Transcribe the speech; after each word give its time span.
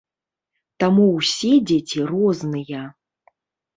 Таму 0.83 1.03
ўсе 1.17 1.51
дзеці 1.73 1.99
розныя. 2.13 2.81